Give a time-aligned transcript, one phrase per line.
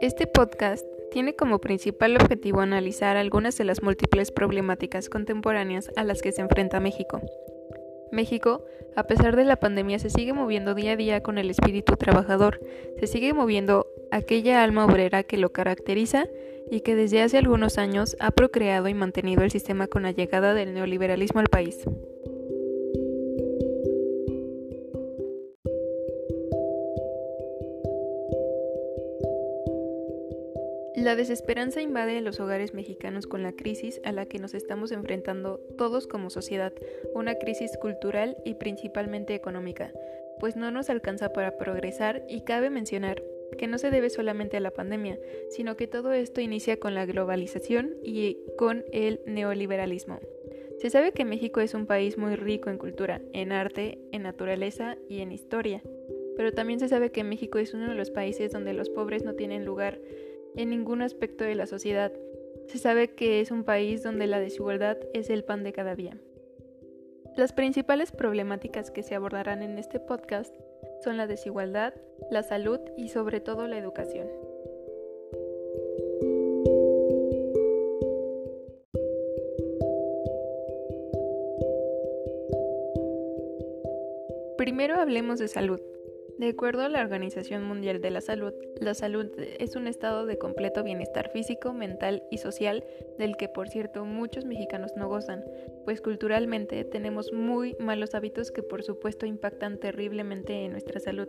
[0.00, 6.22] Este podcast tiene como principal objetivo analizar algunas de las múltiples problemáticas contemporáneas a las
[6.22, 7.20] que se enfrenta México.
[8.12, 8.64] México,
[8.94, 12.60] a pesar de la pandemia, se sigue moviendo día a día con el espíritu trabajador,
[13.00, 16.26] se sigue moviendo aquella alma obrera que lo caracteriza
[16.70, 20.54] y que desde hace algunos años ha procreado y mantenido el sistema con la llegada
[20.54, 21.84] del neoliberalismo al país.
[31.08, 35.58] La desesperanza invade los hogares mexicanos con la crisis a la que nos estamos enfrentando
[35.78, 36.74] todos como sociedad,
[37.14, 39.90] una crisis cultural y principalmente económica,
[40.38, 43.22] pues no nos alcanza para progresar y cabe mencionar
[43.56, 45.18] que no se debe solamente a la pandemia,
[45.48, 50.20] sino que todo esto inicia con la globalización y con el neoliberalismo.
[50.76, 54.98] Se sabe que México es un país muy rico en cultura, en arte, en naturaleza
[55.08, 55.80] y en historia,
[56.36, 59.32] pero también se sabe que México es uno de los países donde los pobres no
[59.32, 59.98] tienen lugar
[60.58, 62.12] en ningún aspecto de la sociedad.
[62.66, 66.18] Se sabe que es un país donde la desigualdad es el pan de cada día.
[67.36, 70.52] Las principales problemáticas que se abordarán en este podcast
[71.04, 71.94] son la desigualdad,
[72.32, 74.26] la salud y sobre todo la educación.
[84.56, 85.80] Primero hablemos de salud.
[86.38, 89.26] De acuerdo a la Organización Mundial de la Salud, la salud
[89.58, 92.84] es un estado de completo bienestar físico, mental y social
[93.18, 95.44] del que por cierto muchos mexicanos no gozan,
[95.84, 101.26] pues culturalmente tenemos muy malos hábitos que por supuesto impactan terriblemente en nuestra salud.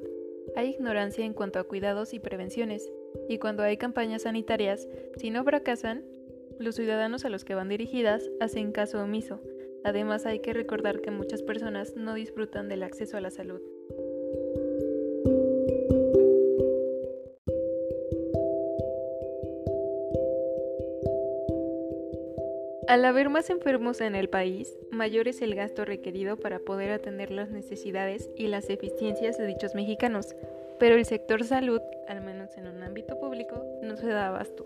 [0.56, 2.88] Hay ignorancia en cuanto a cuidados y prevenciones,
[3.28, 6.06] y cuando hay campañas sanitarias, si no fracasan,
[6.60, 9.42] los ciudadanos a los que van dirigidas hacen caso omiso.
[9.84, 13.62] Además hay que recordar que muchas personas no disfrutan del acceso a la salud.
[22.89, 27.30] Al haber más enfermos en el país, mayor es el gasto requerido para poder atender
[27.30, 30.36] las necesidades y las eficiencias de dichos mexicanos,
[30.80, 34.66] pero el sector salud, al menos en un ámbito público, no se da abasto.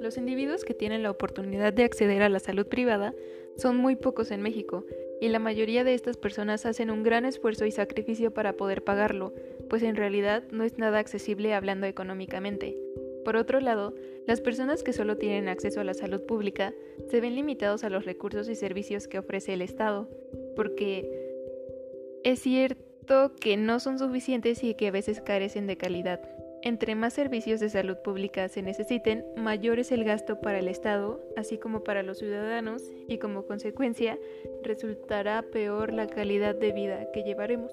[0.00, 3.14] Los individuos que tienen la oportunidad de acceder a la salud privada
[3.56, 4.86] son muy pocos en México,
[5.20, 9.34] y la mayoría de estas personas hacen un gran esfuerzo y sacrificio para poder pagarlo,
[9.68, 12.76] pues en realidad no es nada accesible hablando económicamente.
[13.24, 13.94] Por otro lado,
[14.26, 16.74] las personas que solo tienen acceso a la salud pública
[17.10, 20.08] se ven limitados a los recursos y servicios que ofrece el Estado,
[20.56, 21.10] porque
[22.24, 26.20] es cierto que no son suficientes y que a veces carecen de calidad.
[26.62, 31.18] Entre más servicios de salud pública se necesiten, mayor es el gasto para el Estado,
[31.36, 34.18] así como para los ciudadanos, y como consecuencia
[34.62, 37.72] resultará peor la calidad de vida que llevaremos.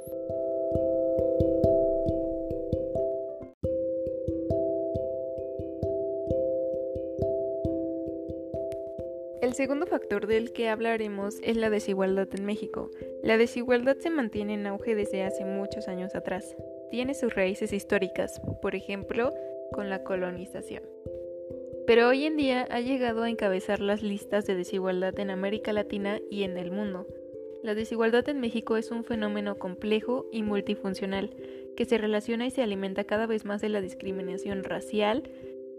[9.57, 12.91] Segundo factor del que hablaremos es la desigualdad en México.
[13.23, 16.55] La desigualdad se mantiene en auge desde hace muchos años atrás.
[16.91, 19.33] Tiene sus raíces históricas, por ejemplo,
[19.71, 20.83] con la colonización.
[21.87, 26.19] Pero hoy en día ha llegado a encabezar las listas de desigualdad en América Latina
[26.29, 27.07] y en el mundo.
[27.63, 31.31] La desigualdad en México es un fenómeno complejo y multifuncional
[31.75, 35.23] que se relaciona y se alimenta cada vez más de la discriminación racial,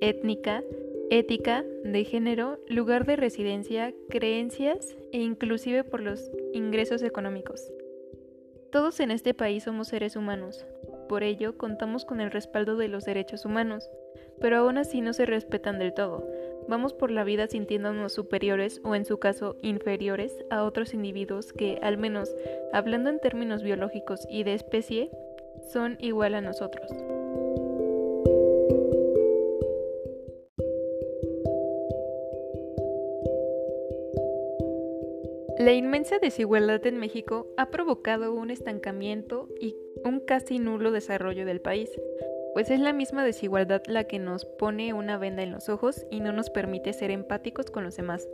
[0.00, 0.65] étnica,
[1.10, 7.62] ética, de género, lugar de residencia, creencias e inclusive por los ingresos económicos.
[8.70, 10.66] Todos en este país somos seres humanos,
[11.08, 13.88] por ello contamos con el respaldo de los derechos humanos,
[14.41, 16.28] pero aún así no se respetan del todo.
[16.68, 21.78] Vamos por la vida sintiéndonos superiores o en su caso inferiores a otros individuos que,
[21.82, 22.30] al menos
[22.74, 25.10] hablando en términos biológicos y de especie,
[25.72, 26.92] son igual a nosotros.
[35.58, 39.74] La inmensa desigualdad en México ha provocado un estancamiento y
[40.04, 41.91] un casi nulo desarrollo del país,
[42.54, 46.21] pues es la misma desigualdad la que nos pone una venda en los ojos y
[46.21, 48.28] no nos permite ser empáticos con los demás.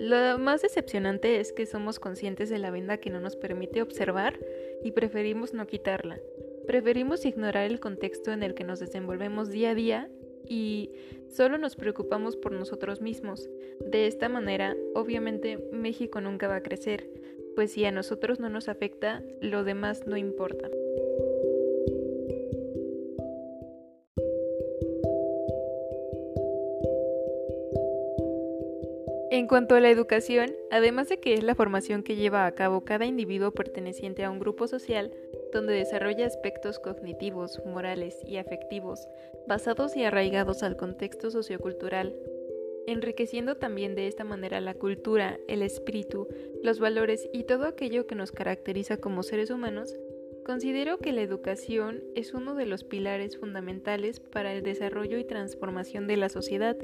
[0.00, 4.36] Lo más decepcionante es que somos conscientes de la venda que no nos permite observar
[4.82, 6.18] y preferimos no quitarla.
[6.66, 10.10] Preferimos ignorar el contexto en el que nos desenvolvemos día a día
[10.46, 10.90] y
[11.28, 13.48] solo nos preocupamos por nosotros mismos.
[13.80, 17.08] De esta manera, obviamente, México nunca va a crecer,
[17.54, 20.68] pues si a nosotros no nos afecta, lo demás no importa.
[29.38, 32.84] En cuanto a la educación, además de que es la formación que lleva a cabo
[32.84, 35.12] cada individuo perteneciente a un grupo social,
[35.52, 39.06] donde desarrolla aspectos cognitivos, morales y afectivos,
[39.46, 42.16] basados y arraigados al contexto sociocultural,
[42.88, 46.26] enriqueciendo también de esta manera la cultura, el espíritu,
[46.64, 49.94] los valores y todo aquello que nos caracteriza como seres humanos,
[50.48, 56.06] considero que la educación es uno de los pilares fundamentales para el desarrollo y transformación
[56.06, 56.74] de la sociedad,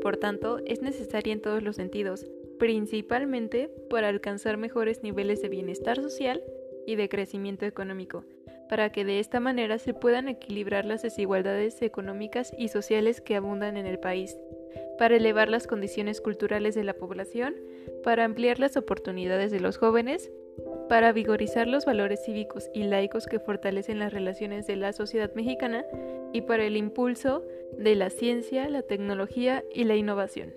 [0.00, 2.30] por tanto es necesaria en todos los sentidos,
[2.60, 6.44] principalmente para alcanzar mejores niveles de bienestar social
[6.86, 8.22] y de crecimiento económico,
[8.68, 13.76] para que de esta manera se puedan equilibrar las desigualdades económicas y sociales que abundan
[13.76, 14.38] en el país,
[14.96, 17.56] para elevar las condiciones culturales de la población,
[18.04, 20.30] para ampliar las oportunidades de los jóvenes,
[20.88, 25.84] para vigorizar los valores cívicos y laicos que fortalecen las relaciones de la sociedad mexicana
[26.32, 27.44] y para el impulso
[27.76, 30.54] de la ciencia, la tecnología y la innovación.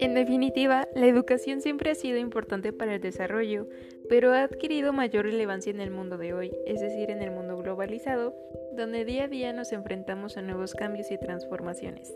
[0.00, 3.68] En definitiva, la educación siempre ha sido importante para el desarrollo,
[4.08, 7.47] pero ha adquirido mayor relevancia en el mundo de hoy, es decir, en el mundo
[7.58, 8.34] globalizado,
[8.76, 12.14] donde día a día nos enfrentamos a nuevos cambios y transformaciones.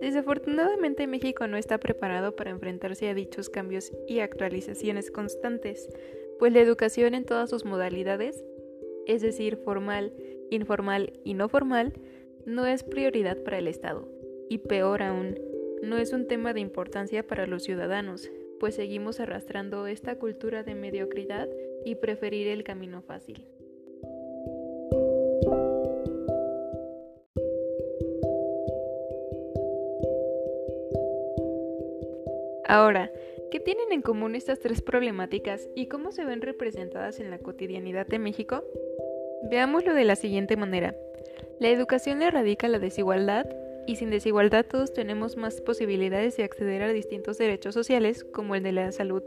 [0.00, 5.88] Desafortunadamente México no está preparado para enfrentarse a dichos cambios y actualizaciones constantes,
[6.38, 8.44] pues la educación en todas sus modalidades,
[9.06, 10.12] es decir, formal,
[10.50, 11.94] informal y no formal,
[12.44, 14.08] no es prioridad para el Estado,
[14.48, 15.38] y peor aún,
[15.82, 20.74] no es un tema de importancia para los ciudadanos, pues seguimos arrastrando esta cultura de
[20.74, 21.48] mediocridad
[21.84, 23.46] y preferir el camino fácil.
[32.68, 33.10] Ahora,
[33.50, 38.06] ¿qué tienen en común estas tres problemáticas y cómo se ven representadas en la cotidianidad
[38.06, 38.62] de México?
[39.50, 40.94] Veámoslo de la siguiente manera.
[41.60, 43.46] La educación erradica la desigualdad
[43.86, 48.62] y sin desigualdad todos tenemos más posibilidades de acceder a distintos derechos sociales como el
[48.62, 49.22] de la salud.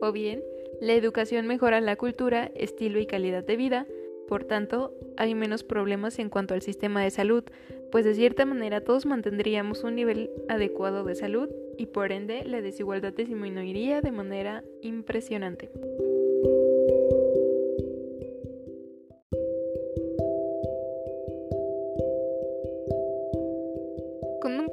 [0.00, 0.42] O bien,
[0.80, 3.86] la educación mejora la cultura, estilo y calidad de vida,
[4.26, 7.44] por tanto, hay menos problemas en cuanto al sistema de salud,
[7.92, 12.60] pues de cierta manera todos mantendríamos un nivel adecuado de salud y por ende la
[12.60, 15.70] desigualdad disminuiría de manera impresionante.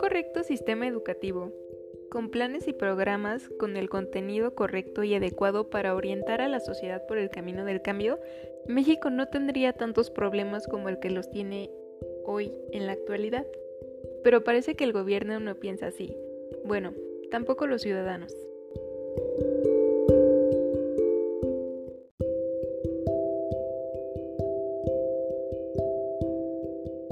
[0.10, 1.54] correcto sistema educativo,
[2.10, 7.06] con planes y programas con el contenido correcto y adecuado para orientar a la sociedad
[7.06, 8.19] por el camino del cambio,
[8.66, 11.69] México no tendría tantos problemas como el que los tiene
[12.25, 13.45] hoy en la actualidad.
[14.24, 16.18] Pero parece que el gobierno no piensa así.
[16.66, 16.94] Bueno,
[17.31, 18.36] tampoco los ciudadanos.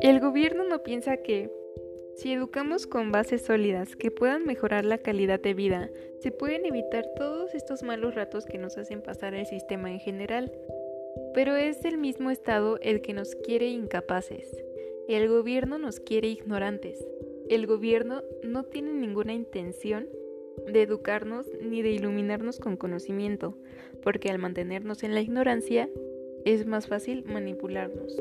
[0.01, 1.51] El gobierno no piensa que
[2.15, 7.05] si educamos con bases sólidas que puedan mejorar la calidad de vida, se pueden evitar
[7.15, 10.51] todos estos malos ratos que nos hacen pasar el sistema en general.
[11.33, 14.49] Pero es el mismo Estado el que nos quiere incapaces.
[15.07, 16.97] El gobierno nos quiere ignorantes.
[17.49, 20.07] El gobierno no tiene ninguna intención
[20.71, 23.57] de educarnos ni de iluminarnos con conocimiento,
[24.03, 25.89] porque al mantenernos en la ignorancia
[26.43, 28.15] es más fácil manipularnos.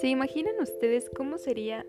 [0.00, 1.86] ¿Se imaginan ustedes cómo sería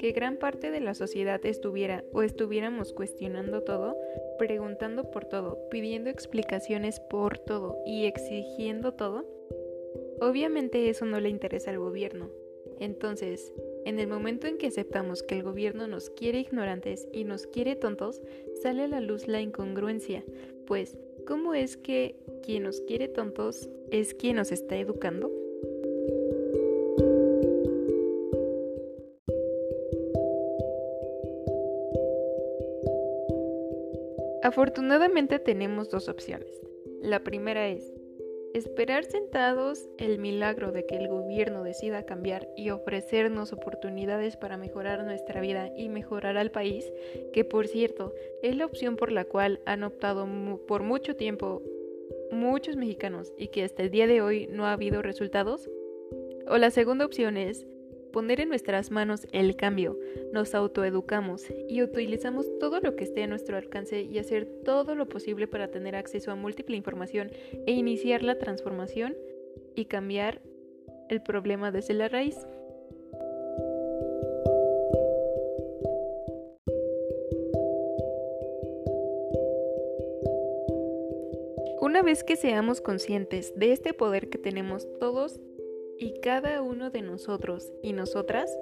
[0.00, 3.98] que gran parte de la sociedad estuviera o estuviéramos cuestionando todo,
[4.38, 9.26] preguntando por todo, pidiendo explicaciones por todo y exigiendo todo?
[10.22, 12.30] Obviamente eso no le interesa al gobierno.
[12.78, 13.52] Entonces,
[13.84, 17.76] en el momento en que aceptamos que el gobierno nos quiere ignorantes y nos quiere
[17.76, 18.22] tontos,
[18.62, 20.24] sale a la luz la incongruencia,
[20.66, 25.30] pues, ¿cómo es que quien nos quiere tontos es quien nos está educando?
[34.50, 36.60] Afortunadamente tenemos dos opciones.
[37.00, 37.94] La primera es
[38.52, 45.04] esperar sentados el milagro de que el gobierno decida cambiar y ofrecernos oportunidades para mejorar
[45.04, 46.92] nuestra vida y mejorar al país,
[47.32, 50.26] que por cierto es la opción por la cual han optado
[50.66, 51.62] por mucho tiempo
[52.32, 55.70] muchos mexicanos y que hasta el día de hoy no ha habido resultados.
[56.48, 57.68] O la segunda opción es
[58.10, 59.98] poner en nuestras manos el cambio,
[60.32, 65.08] nos autoeducamos y utilizamos todo lo que esté a nuestro alcance y hacer todo lo
[65.08, 67.30] posible para tener acceso a múltiple información
[67.66, 69.16] e iniciar la transformación
[69.74, 70.40] y cambiar
[71.08, 72.36] el problema desde la raíz.
[81.80, 85.40] Una vez que seamos conscientes de este poder que tenemos todos
[86.00, 88.58] y cada uno de nosotros y nosotras,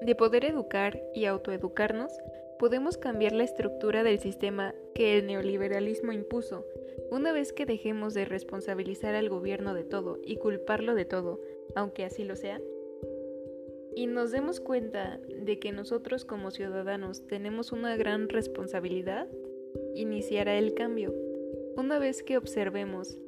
[0.00, 2.12] de poder educar y autoeducarnos,
[2.60, 6.64] podemos cambiar la estructura del sistema que el neoliberalismo impuso,
[7.10, 11.40] una vez que dejemos de responsabilizar al gobierno de todo y culparlo de todo,
[11.74, 12.60] aunque así lo sea,
[13.96, 19.26] y nos demos cuenta de que nosotros como ciudadanos tenemos una gran responsabilidad,
[19.94, 21.12] iniciará el cambio.
[21.76, 23.18] Una vez que observemos,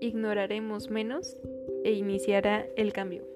[0.00, 1.38] ignoraremos menos
[1.84, 3.31] e iniciará el cambio.